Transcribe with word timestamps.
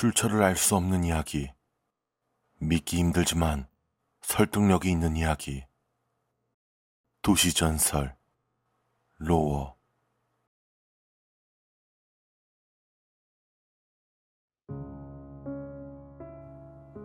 출처를 0.00 0.42
알 0.42 0.56
수 0.56 0.76
없는 0.76 1.04
이야기 1.04 1.52
믿기 2.58 2.96
힘들지만 2.96 3.66
설득력이 4.22 4.90
있는 4.90 5.14
이야기 5.14 5.66
도시전설 7.20 8.16
로워 9.18 9.76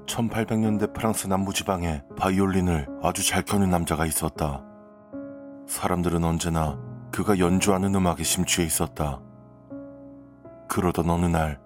1800년대 0.05 0.93
프랑스 0.93 1.27
남부지방에 1.27 2.01
바이올린을 2.17 2.87
아주 3.03 3.27
잘 3.27 3.43
켜는 3.43 3.69
남자가 3.69 4.05
있었다. 4.05 4.63
사람들은 5.67 6.23
언제나 6.23 6.79
그가 7.11 7.39
연주하는 7.39 7.93
음악에 7.93 8.23
심취해 8.23 8.65
있었다. 8.65 9.21
그러던 10.69 11.09
어느 11.09 11.25
날 11.25 11.64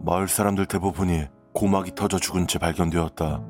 마을 0.00 0.28
사람들 0.28 0.66
대부분이 0.66 1.26
고막이 1.52 1.94
터져 1.94 2.18
죽은 2.18 2.46
채 2.46 2.58
발견되었다. 2.58 3.42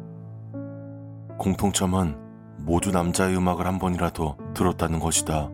공통점은 1.39 2.17
모두 2.59 2.91
남자의 2.91 3.37
음악을 3.37 3.67
한 3.67 3.79
번이라도 3.79 4.37
들었다는 4.55 4.99
것이다. 4.99 5.51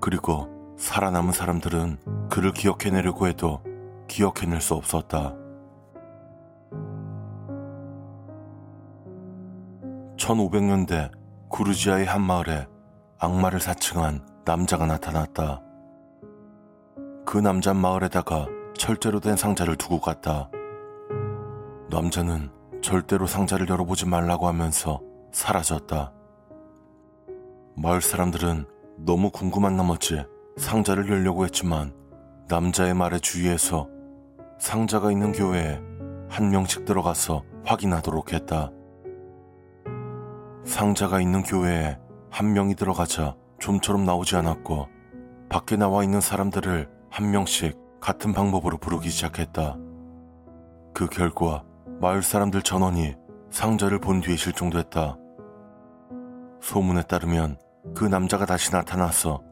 그리고 0.00 0.48
살아남은 0.76 1.32
사람들은 1.32 2.28
그를 2.28 2.52
기억해내려고 2.52 3.28
해도 3.28 3.62
기억해낼 4.08 4.60
수 4.60 4.74
없었다. 4.74 5.34
1500년대 10.16 11.10
구르지아의 11.48 12.04
한 12.04 12.20
마을에 12.20 12.66
악마를 13.18 13.60
사칭한 13.60 14.26
남자가 14.44 14.86
나타났다. 14.86 15.62
그 17.24 17.38
남자 17.38 17.72
마을에다가 17.74 18.48
철제로 18.86 19.18
된 19.18 19.34
상자를 19.34 19.74
두고 19.74 19.98
갔다. 19.98 20.48
남자는 21.90 22.52
절대로 22.80 23.26
상자를 23.26 23.68
열어보지 23.68 24.06
말라고 24.06 24.46
하면서 24.46 25.00
사라졌다. 25.32 26.12
마을 27.74 28.00
사람들은 28.00 28.64
너무 28.98 29.30
궁금한 29.30 29.76
나머지 29.76 30.24
상자를 30.56 31.08
열려고 31.08 31.44
했지만 31.44 31.94
남자의 32.46 32.94
말에 32.94 33.18
주의해서 33.18 33.88
상자가 34.60 35.10
있는 35.10 35.32
교회에 35.32 35.80
한 36.28 36.50
명씩 36.50 36.84
들어가서 36.84 37.42
확인하도록 37.64 38.32
했다. 38.32 38.70
상자가 40.64 41.20
있는 41.20 41.42
교회에 41.42 41.98
한 42.30 42.52
명이 42.52 42.76
들어가자 42.76 43.34
좀처럼 43.58 44.04
나오지 44.04 44.36
않았고 44.36 44.86
밖에 45.48 45.74
나와 45.74 46.04
있는 46.04 46.20
사람들을 46.20 46.88
한 47.10 47.30
명씩 47.32 47.85
같은 48.06 48.32
방법으로 48.32 48.78
부르기 48.78 49.10
시작했다. 49.10 49.76
그 50.94 51.08
결과 51.08 51.64
마을 52.00 52.22
사람들 52.22 52.62
전원이 52.62 53.16
상자를 53.50 53.98
본 53.98 54.20
뒤에 54.20 54.36
실종됐다. 54.36 55.16
소문에 56.60 57.02
따르면 57.02 57.58
그 57.96 58.04
남자가 58.04 58.46
다시 58.46 58.70
나타나서 58.70 59.42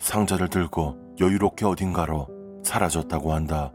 상자를 0.00 0.50
들고 0.50 1.14
여유롭게 1.18 1.64
어딘가로 1.64 2.28
사라졌다고 2.62 3.32
한다. 3.32 3.72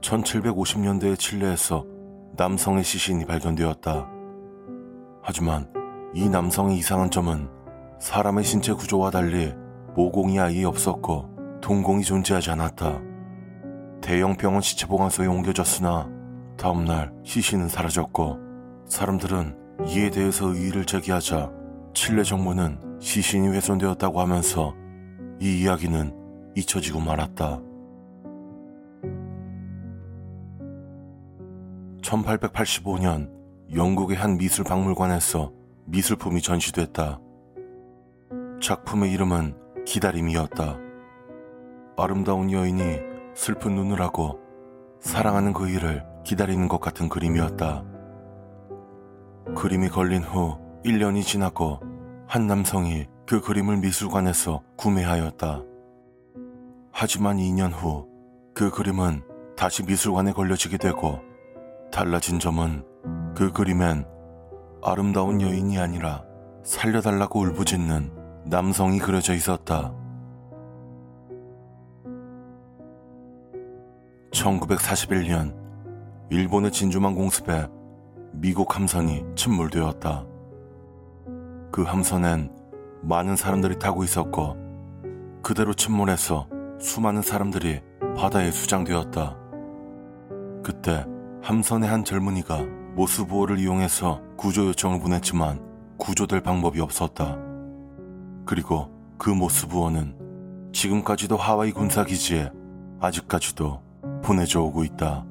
(1750년대의) 0.00 1.18
칠레에서 1.18 1.84
남성의 2.36 2.84
시신이 2.84 3.26
발견되었다. 3.26 4.08
하지만 5.24 5.68
이 6.14 6.28
남성의 6.28 6.78
이상한 6.78 7.10
점은 7.10 7.57
사람의 7.98 8.44
신체 8.44 8.72
구조와 8.72 9.10
달리 9.10 9.52
모공이 9.94 10.38
아예 10.38 10.64
없었고 10.64 11.58
동공이 11.60 12.04
존재하지 12.04 12.50
않았다. 12.50 13.00
대형 14.00 14.36
병원 14.36 14.62
시체 14.62 14.86
보관소에 14.86 15.26
옮겨졌으나 15.26 16.08
다음날 16.56 17.12
시신은 17.24 17.68
사라졌고 17.68 18.38
사람들은 18.86 19.56
이에 19.88 20.10
대해서 20.10 20.46
의의를 20.46 20.84
제기하자 20.84 21.52
칠레 21.94 22.22
정부는 22.22 22.98
시신이 23.00 23.48
훼손되었다고 23.48 24.20
하면서 24.20 24.74
이 25.40 25.60
이야기는 25.62 26.52
잊혀지고 26.56 27.00
말았다. 27.00 27.60
1885년 32.02 33.30
영국의 33.74 34.16
한 34.16 34.38
미술 34.38 34.64
박물관에서 34.64 35.52
미술품이 35.86 36.40
전시됐다. 36.40 37.20
작품의 38.60 39.12
이름은 39.12 39.84
기다림이었다. 39.84 40.78
아름다운 41.96 42.50
여인이 42.50 43.00
슬픈 43.34 43.74
눈을 43.74 44.00
하고 44.00 44.40
사랑하는 45.00 45.52
그 45.52 45.68
일을 45.68 46.04
기다리는 46.24 46.68
것 46.68 46.80
같은 46.80 47.08
그림이었다. 47.08 47.84
그림이 49.56 49.88
걸린 49.88 50.22
후 50.22 50.58
1년이 50.84 51.22
지나고 51.22 51.80
한 52.26 52.46
남성이 52.46 53.06
그 53.26 53.40
그림을 53.40 53.78
미술관에서 53.78 54.62
구매하였다. 54.76 55.62
하지만 56.92 57.38
2년 57.38 57.72
후 57.72 58.18
그 58.58 58.70
그림은 58.70 59.22
다시 59.56 59.84
미술관에 59.84 60.32
걸려지게 60.32 60.78
되고 60.78 61.20
달라진 61.92 62.40
점은 62.40 62.84
그 63.36 63.52
그림엔 63.52 64.04
아름다운 64.82 65.40
여인이 65.40 65.78
아니라 65.78 66.24
살려달라고 66.64 67.38
울부짖는 67.38 68.10
남성이 68.50 68.98
그려져 68.98 69.34
있었다. 69.34 69.92
1941년 74.32 75.54
일본의 76.30 76.72
진주만 76.72 77.14
공습에 77.14 77.68
미국 78.32 78.74
함선이 78.74 79.22
침몰되었다. 79.34 80.24
그 81.70 81.82
함선엔 81.82 82.50
많은 83.02 83.36
사람들이 83.36 83.78
타고 83.78 84.02
있었고 84.02 84.56
그대로 85.42 85.74
침몰해서 85.74 86.48
수많은 86.80 87.20
사람들이 87.20 87.82
바다에 88.16 88.50
수장되었다. 88.50 89.36
그때 90.62 91.04
함선의 91.42 91.88
한 91.88 92.02
젊은이가 92.02 92.62
모스부호를 92.94 93.58
이용해서 93.58 94.22
구조 94.38 94.68
요청을 94.68 95.00
보냈지만 95.00 95.60
구조될 95.98 96.40
방법이 96.40 96.80
없었다. 96.80 97.47
그리고 98.48 98.88
그 99.18 99.28
모스부호는 99.28 100.70
지금까지도 100.72 101.36
하와이 101.36 101.70
군사기지에 101.70 102.50
아직까지도 102.98 103.82
보내져 104.24 104.62
오고 104.62 104.84
있다. 104.84 105.26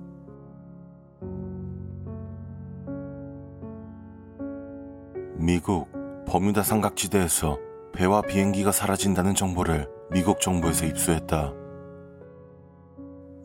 미국 5.36 5.90
버뮤다 6.28 6.62
삼각지대에서 6.62 7.58
배와 7.92 8.22
비행기가 8.22 8.72
사라진다는 8.72 9.34
정보를 9.34 9.90
미국 10.12 10.40
정부에서 10.40 10.86
입수했다. 10.86 11.54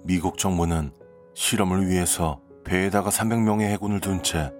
미국 0.04 0.37
정부는 0.37 0.93
실험을 1.33 1.89
위해서 1.89 2.43
배에다가 2.65 3.09
300명의 3.09 3.71
해군을 3.71 4.00
둔 4.00 4.22
채 4.22 4.53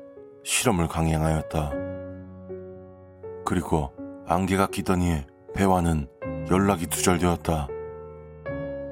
실험을 0.43 0.89
강행하였다. 0.89 1.71
그리고 3.45 3.93
안개가 4.33 4.69
끼더니 4.69 5.25
배와는 5.55 6.09
연락이 6.51 6.87
두절되었다. 6.87 7.69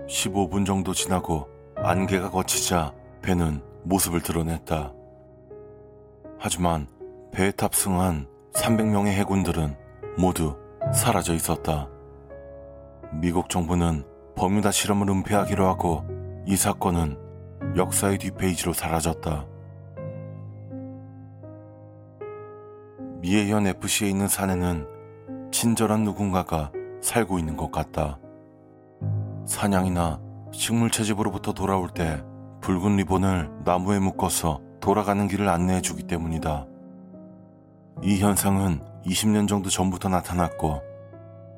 15분 0.06 0.66
정도 0.66 0.92
지나고 0.92 1.48
안개가 1.76 2.30
거치자 2.30 2.92
배는 3.22 3.62
모습을 3.84 4.20
드러냈다. 4.20 4.92
하지만 6.38 6.86
배에 7.32 7.52
탑승한 7.52 8.26
300명의 8.52 9.12
해군들은 9.12 9.76
모두 10.18 10.58
사라져 10.92 11.32
있었다. 11.32 11.88
미국 13.12 13.48
정부는 13.48 14.04
버뮤다 14.36 14.70
실험을 14.70 15.08
은폐하기로 15.08 15.66
하고 15.66 16.04
이 16.46 16.54
사건은 16.54 17.16
역사의 17.76 18.18
뒷페이지로 18.18 18.74
사라졌다. 18.74 19.46
미에현 23.20 23.66
FC에 23.66 24.08
있는 24.08 24.28
산에는 24.28 24.99
친절한 25.50 26.04
누군가가 26.04 26.70
살고 27.00 27.38
있는 27.38 27.56
것 27.56 27.70
같다. 27.70 28.18
사냥이나 29.46 30.20
식물 30.52 30.90
채집으로부터 30.90 31.52
돌아올 31.52 31.88
때 31.90 32.22
붉은 32.60 32.96
리본을 32.96 33.50
나무에 33.64 33.98
묶어서 33.98 34.60
돌아가는 34.80 35.26
길을 35.26 35.48
안내해 35.48 35.80
주기 35.80 36.02
때문이다. 36.02 36.66
이 38.02 38.18
현상은 38.18 38.80
20년 39.04 39.48
정도 39.48 39.68
전부터 39.68 40.08
나타났고 40.08 40.82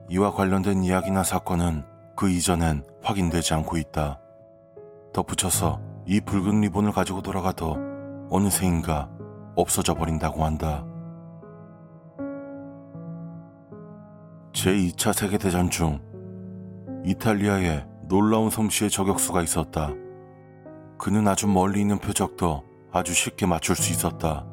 이와 0.09 0.33
관련된 0.33 0.85
이야기나 0.85 1.23
사건은 1.23 1.85
그 2.17 2.31
이전엔 2.31 2.85
확인되지 3.03 3.55
않고 3.55 3.77
있다. 3.79 4.21
덧붙여서 5.13 5.81
이 6.07 6.21
붉은 6.21 6.61
리본을 6.63 6.93
가지고 6.93 7.23
돌아가도 7.23 7.77
어느새인가 8.31 9.09
없어져 9.55 9.95
버린다고 9.95 10.45
한다. 10.45 10.85
제2차 14.63 15.13
세계대전 15.13 15.71
중 15.71 16.01
이탈리아에 17.05 17.85
놀라운 18.03 18.49
솜씨의 18.49 18.91
저격수가 18.91 19.43
있었다. 19.43 19.91
그는 20.99 21.27
아주 21.27 21.49
멀리 21.49 21.81
있는 21.81 21.99
표적도 21.99 22.63
아주 22.93 23.13
쉽게 23.13 23.45
맞출 23.45 23.75
수 23.75 23.91
있었다. 23.91 24.47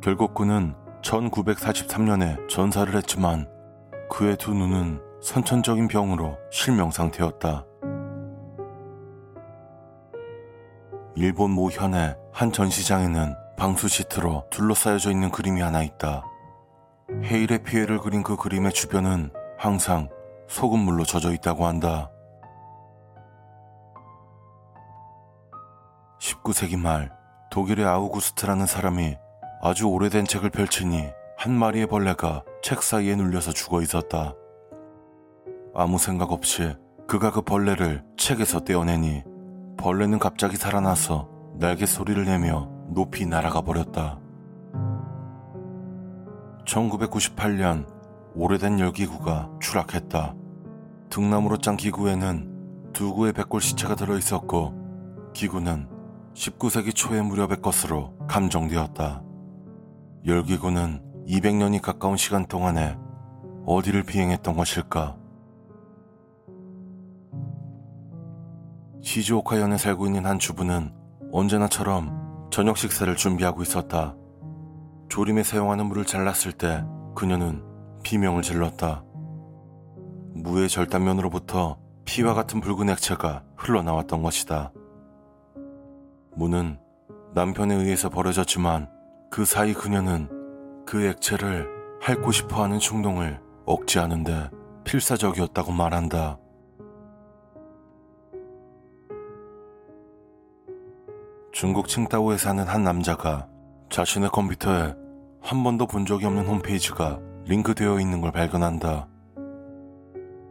결국 0.00 0.34
그는 0.34 0.74
1943년에 1.02 2.48
전사를 2.48 2.94
했지만 2.94 3.48
그의 4.08 4.36
두 4.36 4.54
눈은 4.54 5.00
선천적인 5.20 5.88
병으로 5.88 6.38
실명 6.52 6.92
상태였다. 6.92 7.66
일본 11.16 11.50
모 11.50 11.68
현의 11.68 12.16
한 12.32 12.52
전시장에는 12.52 13.34
방수 13.56 13.88
시트로 13.88 14.44
둘러싸여져 14.50 15.10
있는 15.10 15.32
그림이 15.32 15.60
하나 15.60 15.82
있다. 15.82 16.26
해일의 17.24 17.62
피해를 17.62 17.98
그린 17.98 18.22
그 18.22 18.36
그림의 18.36 18.72
주변은 18.72 19.30
항상 19.58 20.08
소금물로 20.48 21.04
젖어 21.04 21.32
있다고 21.32 21.66
한다. 21.66 22.10
19세기 26.20 26.78
말 26.78 27.12
독일의 27.50 27.84
아우구스트라는 27.84 28.66
사람이 28.66 29.16
아주 29.60 29.86
오래된 29.86 30.24
책을 30.24 30.50
펼치니 30.50 31.10
한 31.36 31.52
마리의 31.52 31.86
벌레가 31.86 32.44
책 32.62 32.82
사이에 32.82 33.16
눌려서 33.16 33.52
죽어 33.52 33.82
있었다. 33.82 34.34
아무 35.74 35.98
생각 35.98 36.32
없이 36.32 36.74
그가 37.08 37.32
그 37.32 37.42
벌레를 37.42 38.04
책에서 38.16 38.60
떼어내니 38.60 39.24
벌레는 39.76 40.18
갑자기 40.18 40.56
살아나서 40.56 41.28
날개 41.58 41.86
소리를 41.86 42.24
내며 42.24 42.70
높이 42.88 43.26
날아가 43.26 43.60
버렸다. 43.62 44.21
1998년 46.64 47.86
오래된 48.34 48.78
열기구가 48.80 49.50
추락했다. 49.60 50.34
등나무로 51.10 51.58
짠 51.58 51.76
기구에는 51.76 52.92
두 52.92 53.14
구의 53.14 53.32
백골 53.32 53.60
시체가 53.60 53.94
들어 53.94 54.16
있었고 54.16 55.32
기구는 55.34 55.88
19세기 56.34 56.94
초의 56.94 57.22
무렵의 57.22 57.60
것으로 57.60 58.16
감정되었다. 58.26 59.22
열기구는 60.26 61.02
200년이 61.26 61.80
가까운 61.80 62.16
시간 62.16 62.46
동안에 62.46 62.96
어디를 63.66 64.02
비행했던 64.04 64.56
것일까? 64.56 65.16
시즈오카현에 69.02 69.76
살고 69.78 70.06
있는 70.06 70.26
한 70.26 70.38
주부는 70.38 70.94
언제나처럼 71.32 72.48
저녁 72.50 72.78
식사를 72.78 73.14
준비하고 73.16 73.62
있었다. 73.62 74.16
조림에 75.12 75.42
사용하는 75.42 75.84
물을 75.84 76.06
잘랐을 76.06 76.52
때 76.52 76.82
그녀는 77.14 77.62
비명을 78.02 78.40
질렀다. 78.40 79.04
무의 80.32 80.70
절단면으로부터 80.70 81.78
피와 82.06 82.32
같은 82.32 82.62
붉은 82.62 82.88
액체가 82.88 83.44
흘러나왔던 83.54 84.22
것이다. 84.22 84.72
무는 86.34 86.78
남편에 87.34 87.74
의해서 87.74 88.08
버려졌지만 88.08 88.88
그 89.30 89.44
사이 89.44 89.74
그녀는 89.74 90.30
그 90.86 91.04
액체를 91.04 91.68
핥고 92.00 92.32
싶어 92.32 92.62
하는 92.62 92.78
충동을 92.78 93.38
억제하는데 93.66 94.48
필사적이었다고 94.84 95.72
말한다. 95.72 96.38
중국 101.52 101.86
칭다오에 101.86 102.38
사는 102.38 102.64
한 102.64 102.82
남자가 102.82 103.46
자신의 103.90 104.30
컴퓨터에 104.30 105.01
한 105.42 105.64
번도 105.64 105.86
본 105.86 106.06
적이 106.06 106.26
없는 106.26 106.46
홈페이지가 106.46 107.20
링크되어 107.46 107.98
있는 107.98 108.20
걸 108.20 108.30
발견한다. 108.30 109.08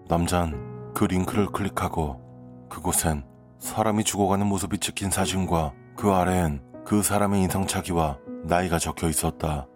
남잔 0.08 0.92
그 0.94 1.06
링크를 1.06 1.48
클릭하고 1.48 2.68
그곳엔 2.70 3.24
사람이 3.60 4.04
죽어가는 4.04 4.46
모습이 4.46 4.80
찍힌 4.80 5.10
사진과 5.10 5.74
그 5.96 6.12
아래엔 6.12 6.62
그 6.86 7.02
사람의 7.02 7.42
인상착의와 7.44 8.20
나이가 8.44 8.78
적혀 8.80 9.08
있었다. 9.08 9.68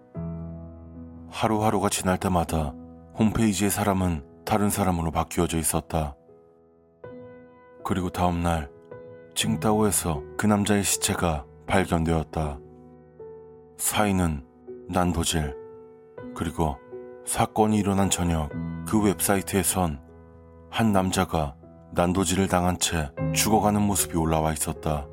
하루하루가 1.29 1.89
지날 1.89 2.17
때마다 2.17 2.73
홈페이지의 3.17 3.71
사람은 3.71 4.25
다른 4.43 4.69
사람으로 4.69 5.11
바뀌어져 5.11 5.57
있었다. 5.57 6.15
그리고 7.85 8.09
다음날 8.09 8.69
칭다오에서 9.33 10.21
그 10.37 10.45
남자의 10.45 10.83
시체가 10.83 11.45
발견되었다. 11.67 12.59
사인은 13.77 14.43
난도질. 14.87 15.55
그리고 16.35 16.77
사건이 17.25 17.77
일어난 17.77 18.09
저녁 18.09 18.49
그 18.87 19.01
웹사이트에선 19.01 19.99
한 20.69 20.91
남자가 20.91 21.55
난도질을 21.93 22.47
당한 22.47 22.77
채 22.77 23.09
죽어가는 23.33 23.81
모습이 23.81 24.17
올라와 24.17 24.53
있었다. 24.53 25.07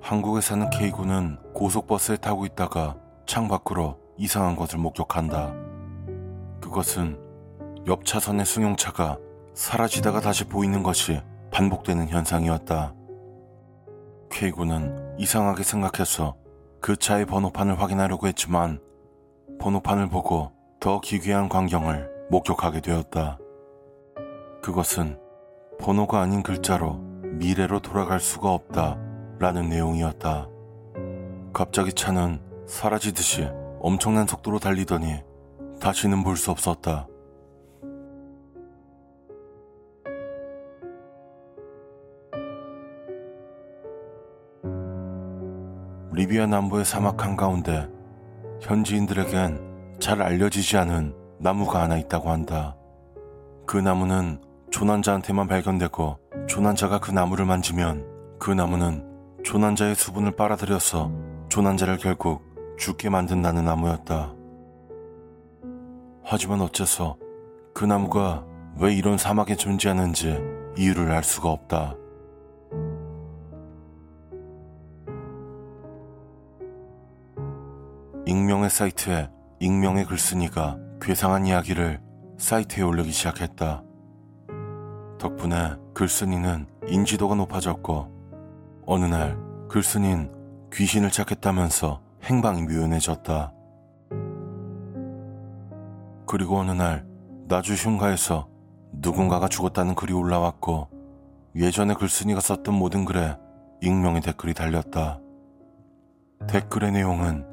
한국에 0.00 0.40
사는 0.40 0.68
K군은 0.68 1.38
고속버스에 1.54 2.16
타고 2.16 2.44
있다가 2.44 2.96
창 3.24 3.48
밖으로 3.48 3.98
이상한 4.16 4.56
것을 4.56 4.78
목격한다. 4.78 5.54
그것은 6.60 7.18
옆 7.86 8.04
차선의 8.04 8.44
승용차가 8.44 9.18
사라지다가 9.54 10.20
다시 10.20 10.44
보이는 10.44 10.82
것이 10.82 11.20
반복되는 11.52 12.08
현상이었다. 12.08 12.94
K군은 14.30 15.16
이상하게 15.18 15.62
생각해서 15.62 16.34
그 16.80 16.96
차의 16.96 17.26
번호판을 17.26 17.78
확인하려고 17.78 18.26
했지만 18.26 18.80
번호판을 19.60 20.08
보고 20.08 20.50
더 20.80 21.00
기괴한 21.00 21.48
광경을 21.48 22.10
목격하게 22.30 22.80
되었다. 22.80 23.38
그것은 24.62 25.18
번호가 25.78 26.20
아닌 26.20 26.42
글자로 26.42 26.94
미래로 27.34 27.80
돌아갈 27.80 28.18
수가 28.18 28.52
없다 28.52 28.98
라는 29.38 29.68
내용이었다. 29.68 30.48
갑자기 31.52 31.92
차는 31.92 32.40
사라지듯이 32.66 33.48
엄청난 33.80 34.26
속도로 34.26 34.58
달리더니 34.58 35.22
다시는 35.80 36.22
볼 36.24 36.36
수 36.36 36.50
없었다. 36.50 37.06
리비아 46.14 46.46
남부의 46.46 46.84
사막 46.84 47.24
한가운데 47.24 47.88
현지인들에겐 48.60 49.96
잘 49.98 50.20
알려지지 50.20 50.76
않은 50.76 51.14
나무가 51.38 51.80
하나 51.80 51.96
있다고 51.96 52.30
한다. 52.30 52.76
그 53.66 53.78
나무는 53.78 54.38
조난자한테만 54.70 55.48
발견되고 55.48 56.18
조난자가 56.48 56.98
그 56.98 57.10
나무를 57.12 57.46
만지면 57.46 58.06
그 58.38 58.50
나무는 58.50 59.06
조난자의 59.42 59.94
수분을 59.94 60.36
빨아들여서 60.36 61.10
조난자를 61.48 61.96
결국 61.96 62.42
죽게 62.78 63.08
만든다는 63.08 63.64
나무였다. 63.64 64.34
하지만 66.24 66.60
어째서 66.60 67.16
그 67.72 67.86
나무가 67.86 68.44
왜 68.78 68.94
이런 68.94 69.16
사막에 69.16 69.56
존재하는지 69.56 70.38
이유를 70.76 71.10
알 71.10 71.24
수가 71.24 71.50
없다. 71.50 71.96
익명의 78.32 78.70
사이트에 78.70 79.28
익명의 79.60 80.06
글쓴이가 80.06 80.78
괴상한 81.02 81.44
이야기를 81.44 82.00
사이트에 82.38 82.82
올리기 82.82 83.12
시작했다. 83.12 83.82
덕분에 85.18 85.76
글쓴이는 85.92 86.66
인지도가 86.88 87.34
높아졌고 87.34 88.84
어느 88.86 89.04
날 89.04 89.36
글쓴이는 89.68 90.32
귀신을 90.72 91.10
찾겠다면서 91.10 92.00
행방이 92.22 92.62
묘연해졌다. 92.62 93.52
그리고 96.26 96.56
어느 96.56 96.70
날 96.70 97.04
나주 97.48 97.74
흉가에서 97.74 98.48
누군가가 98.92 99.46
죽었다는 99.46 99.94
글이 99.94 100.14
올라왔고 100.14 100.88
예전에 101.54 101.92
글쓴이가 101.92 102.40
썼던 102.40 102.74
모든 102.74 103.04
글에 103.04 103.36
익명의 103.82 104.22
댓글이 104.22 104.54
달렸다. 104.54 105.20
댓글의 106.48 106.92
내용은 106.92 107.52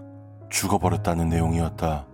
죽어버렸다는 0.50 1.30
내용이었다. 1.30 2.09